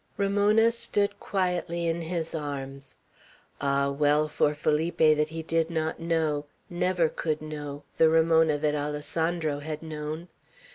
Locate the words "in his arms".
1.87-2.95